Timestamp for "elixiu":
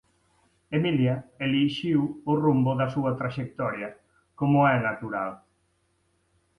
1.47-2.01